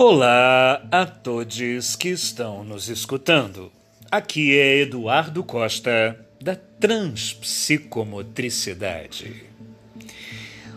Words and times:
Olá 0.00 0.86
a 0.92 1.04
todos 1.04 1.96
que 1.96 2.10
estão 2.10 2.62
nos 2.62 2.88
escutando. 2.88 3.72
Aqui 4.08 4.56
é 4.56 4.82
Eduardo 4.82 5.42
Costa, 5.42 6.16
da 6.40 6.54
Transpsicomotricidade. 6.54 9.42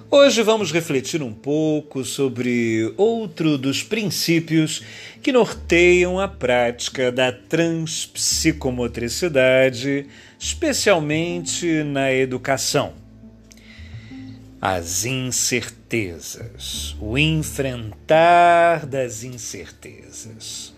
Hoje 0.10 0.42
vamos 0.42 0.72
refletir 0.72 1.22
um 1.22 1.32
pouco 1.32 2.04
sobre 2.04 2.92
outro 2.98 3.60
dos 3.60 3.84
princípios 3.84 4.82
que 5.22 5.32
norteiam 5.32 6.20
a 6.20 6.28
prática 6.28 7.12
da 7.12 7.32
transpsicomotricidade, 7.32 10.08
especialmente 10.40 11.84
na 11.84 12.12
educação 12.12 12.94
as 14.60 15.06
incertezas, 15.06 15.81
o 17.02 17.18
enfrentar 17.18 18.86
das 18.86 19.26
incertezas. 19.26 20.74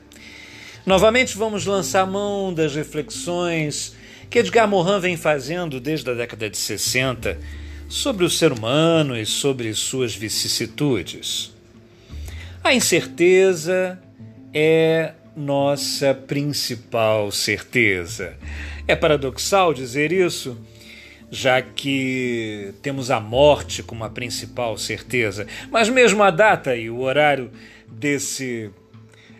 Novamente 0.86 1.38
vamos 1.38 1.68
lançar 1.68 2.08
mão 2.08 2.52
das 2.52 2.74
reflexões 2.74 3.96
que 4.28 4.40
Edgar 4.40 4.68
Morin 4.68 5.00
vem 5.00 5.16
fazendo 5.16 5.80
desde 5.80 6.10
a 6.10 6.16
década 6.16 6.50
de 6.50 6.58
60 6.58 7.38
sobre 7.88 8.26
o 8.26 8.30
ser 8.30 8.52
humano 8.52 9.16
e 9.16 9.24
sobre 9.24 9.72
suas 9.76 10.16
vicissitudes. 10.16 11.54
A 12.64 12.74
incerteza 12.74 14.00
é 14.52 15.14
nossa 15.36 16.16
principal 16.16 17.32
certeza. 17.32 18.36
É 18.88 18.96
paradoxal 18.96 19.76
dizer 19.76 20.12
isso? 20.12 20.58
Já 21.34 21.64
que 21.64 22.76
temos 22.84 23.10
a 23.10 23.20
morte 23.20 23.82
como 23.82 24.04
a 24.04 24.10
principal 24.10 24.78
certeza, 24.78 25.48
mas 25.72 25.90
mesmo 25.90 26.22
a 26.22 26.30
data 26.30 26.76
e 26.76 26.92
o 26.92 27.00
horário 27.00 27.50
desse 27.88 28.70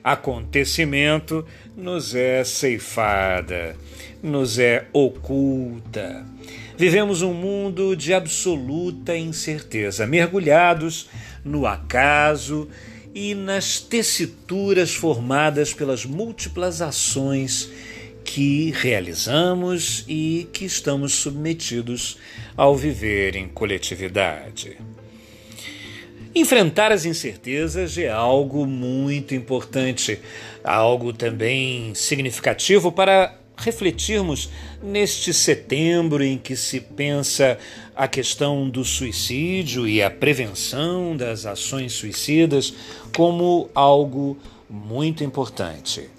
acontecimento 0.04 1.46
nos 1.78 2.16
é 2.16 2.44
ceifada, 2.44 3.76
nos 4.24 4.58
é 4.58 4.88
oculta. 4.92 6.26
Vivemos 6.76 7.22
um 7.22 7.32
mundo 7.32 7.96
de 7.96 8.12
absoluta 8.12 9.16
incerteza, 9.16 10.08
mergulhados 10.08 11.08
no 11.46 11.68
acaso 11.68 12.68
e 13.14 13.36
nas 13.36 13.80
tessituras 13.80 14.96
formadas 14.96 15.72
pelas 15.72 16.08
múltiplas 16.08 16.82
ações 16.82 17.72
que 18.24 18.72
realizamos 18.72 20.04
e 20.08 20.48
que 20.54 20.66
estamos 20.66 21.14
submetidos 21.14 22.18
ao 22.56 22.76
viver 22.76 23.36
em 23.36 23.48
coletividade. 23.48 24.78
Enfrentar 26.36 26.92
as 26.92 27.06
incertezas 27.06 27.96
é 27.98 28.10
algo 28.10 28.66
muito 28.66 29.36
importante, 29.36 30.20
algo 30.64 31.14
também 31.14 31.94
significativo 31.94 32.92
para 32.92 33.38
refletirmos 33.56 34.50
neste 34.82 35.32
setembro 35.32 36.24
em 36.24 36.38
que 36.38 36.56
se 36.56 36.80
pensa 36.80 37.58
a 37.96 38.08
questão 38.08 38.68
do 38.68 38.84
suicídio 38.84 39.88
e 39.88 40.02
a 40.02 40.10
prevenção 40.10 41.16
das 41.16 41.46
ações 41.46 41.94
suicidas 41.94 42.74
como 43.16 43.70
algo 43.76 44.38
muito 44.68 45.24
importante. 45.24 46.10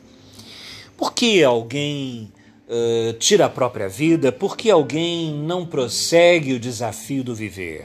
Por 0.97 1.13
que 1.13 1.43
alguém 1.43 2.33
uh, 2.69 3.13
tira 3.15 3.47
a 3.47 3.49
própria 3.49 3.89
vida? 3.89 4.31
Por 4.31 4.57
que 4.57 4.71
alguém 4.71 5.35
não 5.35 5.67
prossegue 5.67 6.55
o 6.55 6.61
desafio 6.61 7.25
do 7.25 7.35
viver? 7.35 7.85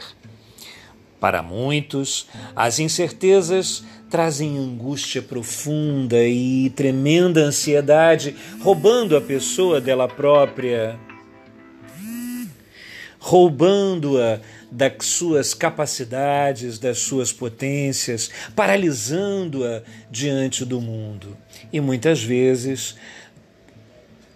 Para 1.19 1.43
muitos, 1.43 2.27
as 2.55 2.79
incertezas 2.79 3.83
trazem 4.09 4.57
angústia 4.57 5.21
profunda 5.21 6.17
e 6.23 6.69
tremenda 6.71 7.41
ansiedade, 7.41 8.35
roubando 8.61 9.17
a 9.17 9.21
pessoa 9.21 9.81
dela 9.81 10.07
própria, 10.07 10.97
roubando-a 13.19 14.39
das 14.71 15.05
suas 15.05 15.53
capacidades, 15.53 16.77
das 16.77 16.99
suas 16.99 17.31
potências, 17.31 18.29
paralisando-a 18.55 19.81
diante 20.09 20.63
do 20.63 20.79
mundo. 20.79 21.35
E 21.71 21.79
muitas 21.79 22.21
vezes 22.21 22.95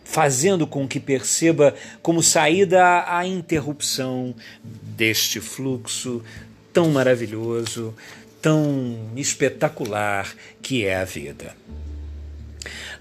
fazendo 0.04 0.68
com 0.68 0.88
que 0.88 1.00
perceba 1.00 1.74
como 2.02 2.22
saída 2.22 3.04
a 3.08 3.26
interrupção 3.26 4.36
deste 4.64 5.42
fluxo 5.42 6.24
tão 6.72 6.92
maravilhoso, 6.92 7.96
tão 8.40 9.10
espetacular 9.16 10.32
que 10.62 10.86
é 10.86 10.98
a 10.98 11.04
vida. 11.04 11.56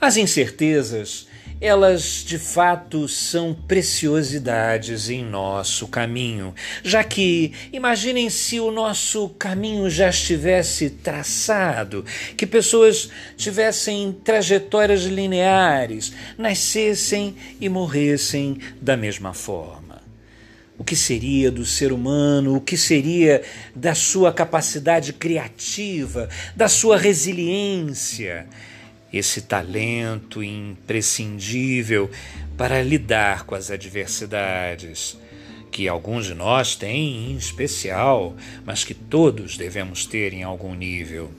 As 0.01 0.17
incertezas 0.17 1.29
elas 1.63 2.25
de 2.27 2.41
fato 2.41 3.07
são 3.07 3.55
preciosidades 3.55 5.09
em 5.09 5.25
nosso 5.25 5.87
caminho, 5.87 6.53
já 6.83 7.05
que 7.05 7.53
imaginem 7.73 8.29
se 8.29 8.59
o 8.59 8.73
nosso 8.73 9.29
caminho 9.29 9.89
já 9.89 10.11
estivesse 10.11 10.91
traçado, 10.91 12.05
que 12.37 12.49
pessoas 12.49 13.09
tivessem 13.37 14.13
trajetórias 14.25 15.05
lineares, 15.05 16.13
nascessem 16.37 17.37
e 17.61 17.69
morressem 17.69 18.59
da 18.81 18.97
mesma 18.97 19.33
forma. 19.33 20.03
O 20.77 20.83
que 20.83 20.97
seria 20.97 21.49
do 21.49 21.65
ser 21.65 21.93
humano? 21.93 22.57
O 22.57 22.61
que 22.61 22.77
seria 22.77 23.41
da 23.73 23.95
sua 23.95 24.33
capacidade 24.33 25.13
criativa, 25.13 26.29
da 26.57 26.67
sua 26.67 26.99
resiliência? 26.99 28.49
Esse 29.13 29.43
talento 29.43 30.43
imprescindível 30.43 32.11
para 32.57 32.83
lidar 32.83 33.45
com 33.45 33.55
as 33.55 33.71
adversidades, 33.71 35.19
que 35.71 35.89
alguns 35.89 36.27
de 36.27 36.35
nós 36.35 36.77
têm 36.77 37.33
em 37.33 37.37
especial, 37.37 38.37
mas 38.65 38.85
que 38.85 38.95
todos 38.95 39.57
devemos 39.57 40.07
ter 40.07 40.33
em 40.33 40.43
algum 40.43 40.75
nível. 40.75 41.31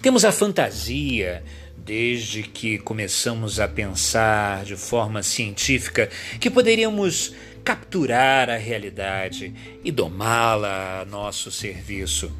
Temos 0.00 0.24
a 0.24 0.32
fantasia, 0.32 1.42
desde 1.76 2.42
que 2.42 2.78
começamos 2.78 3.60
a 3.60 3.68
pensar 3.68 4.64
de 4.64 4.76
forma 4.76 5.22
científica, 5.22 6.08
que 6.40 6.50
poderíamos 6.50 7.34
capturar 7.64 8.48
a 8.48 8.56
realidade 8.56 9.52
e 9.84 9.90
domá-la 9.90 11.00
a 11.00 11.04
nosso 11.04 11.50
serviço. 11.50 12.30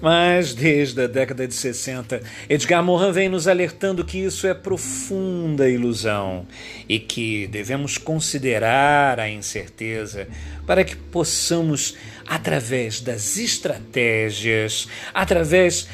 Mas 0.00 0.54
desde 0.54 1.02
a 1.02 1.06
década 1.08 1.46
de 1.46 1.54
60, 1.54 2.22
Edgar 2.48 2.82
Morin 2.84 3.10
vem 3.10 3.28
nos 3.28 3.48
alertando 3.48 4.04
que 4.04 4.18
isso 4.18 4.46
é 4.46 4.54
profunda 4.54 5.68
ilusão 5.68 6.46
e 6.88 7.00
que 7.00 7.48
devemos 7.48 7.98
considerar 7.98 9.18
a 9.18 9.28
incerteza 9.28 10.28
para 10.64 10.84
que 10.84 10.94
possamos, 10.94 11.96
através 12.26 13.00
das 13.00 13.36
estratégias, 13.36 14.88
através 15.12 15.88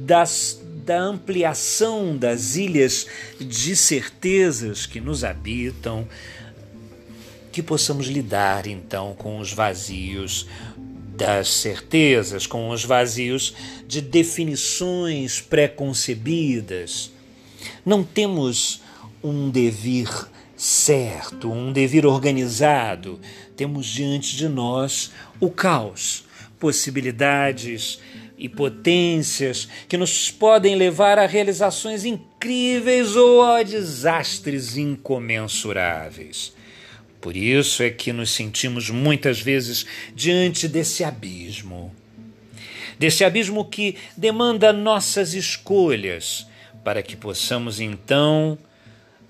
das 0.00 0.60
da 0.86 1.00
ampliação 1.00 2.16
das 2.16 2.54
ilhas 2.54 3.08
de 3.40 3.74
certezas 3.74 4.86
que 4.86 5.00
nos 5.00 5.24
habitam, 5.24 6.06
que 7.50 7.60
possamos 7.60 8.06
lidar 8.06 8.68
então 8.68 9.12
com 9.18 9.40
os 9.40 9.52
vazios 9.52 10.46
das 11.16 11.48
certezas, 11.48 12.46
com 12.46 12.68
os 12.68 12.84
vazios 12.84 13.54
de 13.86 14.00
definições 14.00 15.40
preconcebidas. 15.40 17.10
Não 17.84 18.04
temos 18.04 18.82
um 19.24 19.48
devir 19.48 20.08
certo, 20.56 21.50
um 21.50 21.72
devir 21.72 22.04
organizado. 22.06 23.18
Temos 23.56 23.86
diante 23.86 24.36
de 24.36 24.48
nós 24.48 25.10
o 25.40 25.50
caos, 25.50 26.24
possibilidades 26.60 27.98
e 28.38 28.48
potências 28.48 29.66
que 29.88 29.96
nos 29.96 30.30
podem 30.30 30.76
levar 30.76 31.18
a 31.18 31.26
realizações 31.26 32.04
incríveis 32.04 33.16
ou 33.16 33.42
a 33.42 33.62
desastres 33.62 34.76
incomensuráveis. 34.76 36.54
Por 37.26 37.36
isso 37.36 37.82
é 37.82 37.90
que 37.90 38.12
nos 38.12 38.30
sentimos 38.30 38.88
muitas 38.88 39.40
vezes 39.40 39.84
diante 40.14 40.68
desse 40.68 41.02
abismo. 41.02 41.92
Desse 43.00 43.24
abismo 43.24 43.64
que 43.64 43.96
demanda 44.16 44.72
nossas 44.72 45.34
escolhas, 45.34 46.46
para 46.84 47.02
que 47.02 47.16
possamos 47.16 47.80
então 47.80 48.56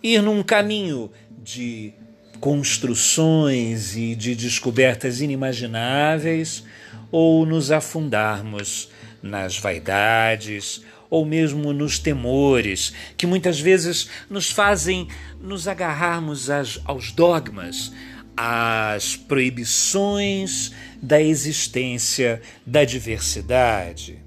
ir 0.02 0.20
num 0.20 0.42
caminho 0.42 1.10
de 1.42 1.94
construções 2.38 3.96
e 3.96 4.14
de 4.14 4.34
descobertas 4.34 5.22
inimagináveis, 5.22 6.64
ou 7.10 7.46
nos 7.46 7.70
afundarmos 7.70 8.90
nas 9.22 9.56
vaidades 9.56 10.82
ou 11.10 11.24
mesmo 11.24 11.72
nos 11.72 11.98
temores, 11.98 12.92
que 13.16 13.26
muitas 13.26 13.60
vezes 13.60 14.08
nos 14.28 14.50
fazem 14.50 15.08
nos 15.40 15.68
agarrarmos 15.68 16.50
às, 16.50 16.80
aos 16.84 17.12
dogmas, 17.12 17.92
às 18.36 19.16
proibições 19.16 20.72
da 21.00 21.20
existência 21.20 22.42
da 22.66 22.84
diversidade. 22.84 24.26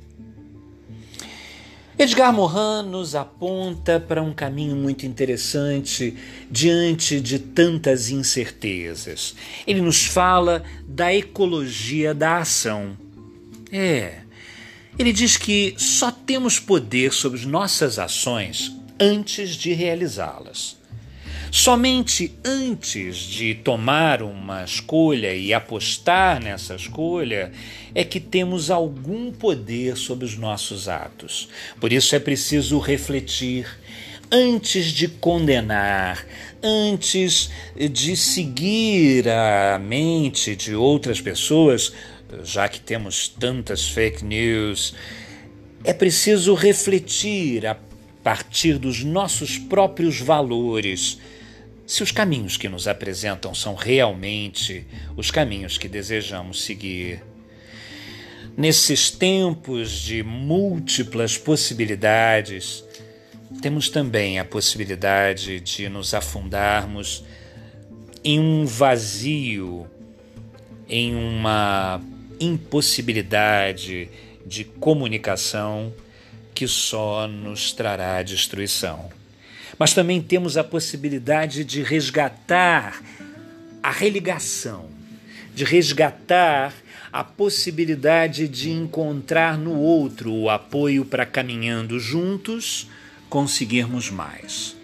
Edgar 2.02 2.32
Morin 2.32 2.88
nos 2.90 3.14
aponta 3.14 4.00
para 4.00 4.24
um 4.24 4.32
caminho 4.32 4.74
muito 4.74 5.06
interessante 5.06 6.16
diante 6.50 7.20
de 7.20 7.38
tantas 7.38 8.10
incertezas. 8.10 9.36
Ele 9.68 9.82
nos 9.82 10.06
fala 10.06 10.64
da 10.88 11.14
ecologia 11.14 12.14
da 12.14 12.38
ação. 12.38 12.98
É, 13.70 14.22
ele 14.98 15.14
diz 15.14 15.38
que 15.38 15.76
só 15.78 16.12
temos 16.12 16.60
poder 16.60 17.14
sobre 17.14 17.46
nossas 17.46 18.00
ações 18.00 18.76
antes 19.00 19.56
de 19.56 19.74
realizá-las. 19.74 20.78
Somente 21.52 22.32
antes 22.46 23.18
de 23.18 23.56
tomar 23.56 24.22
uma 24.22 24.64
escolha 24.64 25.34
e 25.34 25.52
apostar 25.52 26.40
nessa 26.40 26.76
escolha 26.76 27.52
é 27.96 28.04
que 28.04 28.20
temos 28.20 28.70
algum 28.70 29.32
poder 29.32 29.98
sobre 29.98 30.26
os 30.26 30.38
nossos 30.38 30.88
atos. 30.88 31.50
Por 31.80 31.92
isso 31.92 32.16
é 32.16 32.20
preciso 32.20 32.78
refletir 32.78 33.66
antes 34.32 34.88
de 34.92 35.08
condenar, 35.08 36.24
antes 36.62 37.50
de 37.76 38.16
seguir 38.16 39.28
a 39.28 39.80
mente 39.80 40.56
de 40.56 40.76
outras 40.76 41.20
pessoas, 41.20 41.92
já 42.44 42.68
que 42.68 42.80
temos 42.80 43.28
tantas 43.28 43.90
fake 43.90 44.24
news. 44.24 44.96
É 45.84 45.94
preciso 45.94 46.54
refletir 46.54 47.66
a 47.66 47.78
partir 48.24 48.78
dos 48.78 49.04
nossos 49.04 49.58
próprios 49.58 50.20
valores 50.20 51.20
se 51.90 52.04
os 52.04 52.12
caminhos 52.12 52.56
que 52.56 52.70
nos 52.70 52.88
apresentam 52.88 53.56
são 53.56 53.74
realmente 53.74 54.86
os 55.18 55.32
caminhos 55.32 55.76
que 55.76 55.88
desejamos 55.88 56.62
seguir. 56.62 57.24
Nesses 58.56 59.10
tempos 59.10 59.90
de 59.90 60.22
múltiplas 60.22 61.36
possibilidades, 61.36 62.84
temos 63.60 63.90
também 63.90 64.38
a 64.38 64.46
possibilidade 64.46 65.60
de 65.62 65.90
nos 65.90 66.14
afundarmos 66.14 67.24
em 68.24 68.40
um 68.40 68.68
vazio, 68.68 69.88
em 70.88 71.16
uma 71.16 72.00
impossibilidade 72.40 74.10
de 74.46 74.64
comunicação 74.64 75.94
que 76.54 76.68
só 76.68 77.28
nos 77.28 77.72
trará 77.72 78.22
destruição 78.24 79.10
mas 79.80 79.94
também 79.94 80.22
temos 80.22 80.58
a 80.58 80.64
possibilidade 80.64 81.64
de 81.64 81.82
resgatar 81.82 83.02
a 83.82 83.92
religação, 83.92 84.90
de 85.56 85.64
resgatar 85.64 86.74
a 87.12 87.24
possibilidade 87.24 88.50
de 88.50 88.70
encontrar 88.70 89.58
no 89.58 89.74
outro 89.76 90.34
o 90.34 90.50
apoio 90.50 91.06
para 91.06 91.26
caminhando 91.26 91.98
juntos 91.98 92.88
conseguirmos 93.30 94.10
mais. 94.10 94.76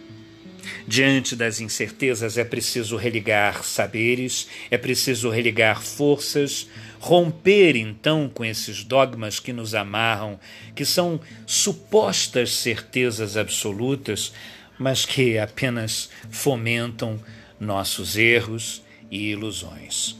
Diante 0.88 1.36
das 1.36 1.60
incertezas 1.60 2.38
é 2.38 2.44
preciso 2.44 2.96
religar 2.96 3.64
saberes, 3.64 4.48
é 4.70 4.78
preciso 4.78 5.30
religar 5.30 5.82
forças, 5.82 6.68
romper 7.00 7.76
então 7.76 8.30
com 8.34 8.44
esses 8.44 8.84
dogmas 8.84 9.40
que 9.40 9.54
nos 9.54 9.76
amarram, 9.76 10.40
que 10.76 10.86
são 10.86 11.20
supostas 11.46 12.52
certezas 12.52 13.38
absolutas, 13.38 14.34
mas 14.78 15.06
que 15.06 15.38
apenas 15.38 16.10
fomentam 16.30 17.20
nossos 17.60 18.18
erros 18.18 18.84
e 19.10 19.30
ilusões. 19.30 20.16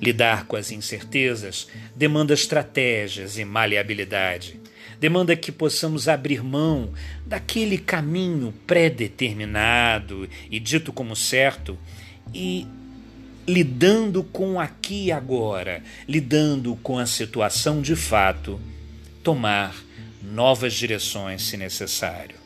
Lidar 0.00 0.46
com 0.46 0.56
as 0.56 0.70
incertezas 0.70 1.68
demanda 1.94 2.34
estratégias 2.34 3.38
e 3.38 3.44
maleabilidade. 3.44 4.60
Demanda 5.04 5.36
que 5.36 5.52
possamos 5.52 6.08
abrir 6.08 6.42
mão 6.42 6.94
daquele 7.26 7.76
caminho 7.76 8.54
pré-determinado 8.66 10.26
e 10.50 10.58
dito 10.58 10.94
como 10.94 11.14
certo 11.14 11.78
e 12.32 12.66
lidando 13.46 14.24
com 14.24 14.58
aqui 14.58 15.08
e 15.08 15.12
agora, 15.12 15.82
lidando 16.08 16.74
com 16.76 16.98
a 16.98 17.04
situação 17.04 17.82
de 17.82 17.94
fato, 17.94 18.58
tomar 19.22 19.76
novas 20.22 20.72
direções 20.72 21.42
se 21.42 21.58
necessário. 21.58 22.36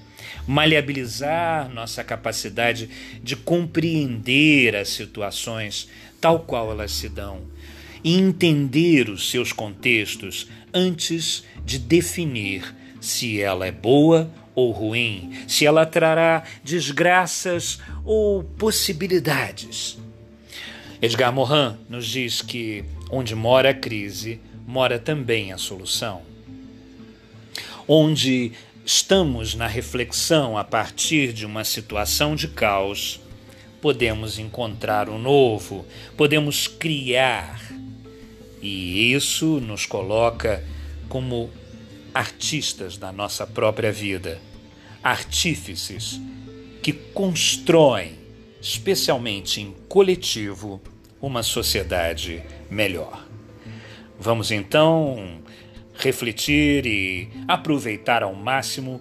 Maleabilizar 0.44 1.68
nossa 1.68 2.02
capacidade 2.02 2.90
de 3.22 3.36
compreender 3.36 4.74
as 4.74 4.88
situações 4.88 5.88
tal 6.20 6.40
qual 6.40 6.72
elas 6.72 6.90
se 6.90 7.08
dão 7.08 7.40
e 8.02 8.16
entender 8.16 9.08
os 9.08 9.30
seus 9.30 9.52
contextos 9.52 10.48
antes 10.72 11.44
de 11.64 11.78
definir 11.78 12.74
se 13.00 13.40
ela 13.40 13.66
é 13.66 13.72
boa 13.72 14.30
ou 14.54 14.72
ruim, 14.72 15.32
se 15.46 15.64
ela 15.64 15.86
trará 15.86 16.42
desgraças 16.64 17.78
ou 18.04 18.42
possibilidades. 18.42 19.98
Edgar 21.00 21.32
Morin 21.32 21.76
nos 21.88 22.06
diz 22.06 22.42
que 22.42 22.84
onde 23.10 23.34
mora 23.34 23.70
a 23.70 23.74
crise, 23.74 24.40
mora 24.66 24.98
também 24.98 25.52
a 25.52 25.58
solução. 25.58 26.22
Onde 27.86 28.52
estamos 28.84 29.54
na 29.54 29.66
reflexão 29.66 30.58
a 30.58 30.64
partir 30.64 31.32
de 31.32 31.46
uma 31.46 31.62
situação 31.62 32.34
de 32.34 32.48
caos, 32.48 33.20
podemos 33.80 34.38
encontrar 34.38 35.08
o 35.08 35.18
novo, 35.18 35.86
podemos 36.16 36.66
criar. 36.66 37.60
E 38.60 39.12
isso 39.12 39.60
nos 39.60 39.86
coloca 39.86 40.64
como 41.08 41.50
artistas 42.12 42.96
da 42.96 43.12
nossa 43.12 43.46
própria 43.46 43.92
vida, 43.92 44.40
artífices 45.02 46.20
que 46.82 46.92
constroem, 46.92 48.18
especialmente 48.60 49.60
em 49.60 49.74
coletivo, 49.88 50.80
uma 51.20 51.42
sociedade 51.42 52.42
melhor. 52.70 53.26
Vamos 54.18 54.50
então 54.50 55.40
refletir 55.94 56.86
e 56.86 57.28
aproveitar 57.46 58.22
ao 58.22 58.34
máximo 58.34 59.00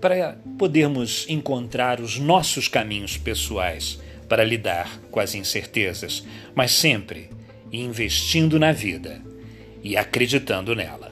para 0.00 0.38
podermos 0.58 1.26
encontrar 1.28 2.00
os 2.00 2.18
nossos 2.18 2.68
caminhos 2.68 3.16
pessoais 3.16 3.98
para 4.28 4.44
lidar 4.44 5.00
com 5.10 5.20
as 5.20 5.34
incertezas, 5.34 6.24
mas 6.54 6.70
sempre 6.72 7.28
investindo 7.72 8.58
na 8.58 8.72
vida 8.72 9.22
e 9.82 9.96
acreditando 9.96 10.74
nela. 10.74 11.10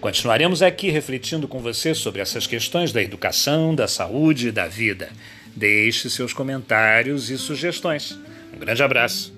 Continuaremos 0.00 0.62
aqui 0.62 0.90
refletindo 0.90 1.48
com 1.48 1.60
você 1.60 1.94
sobre 1.94 2.20
essas 2.20 2.46
questões 2.46 2.92
da 2.92 3.02
educação, 3.02 3.74
da 3.74 3.88
saúde 3.88 4.48
e 4.48 4.52
da 4.52 4.66
vida. 4.68 5.10
Deixe 5.54 6.08
seus 6.08 6.32
comentários 6.32 7.30
e 7.30 7.38
sugestões. 7.38 8.18
Um 8.54 8.58
grande 8.58 8.82
abraço. 8.82 9.35